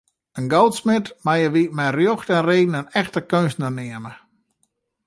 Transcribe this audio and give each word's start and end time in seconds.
In 0.39 0.45
goudsmid 0.53 1.05
meie 1.25 1.49
wy 1.53 1.63
mei 1.77 1.89
rjocht 1.95 2.29
en 2.35 2.45
reden 2.49 2.77
in 2.81 2.91
echte 3.01 3.21
keunstner 3.31 3.73
neame. 3.77 4.13